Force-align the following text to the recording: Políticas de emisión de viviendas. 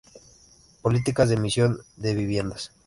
Políticas 0.81 1.29
de 1.29 1.35
emisión 1.35 1.79
de 1.95 2.15
viviendas. 2.15 2.71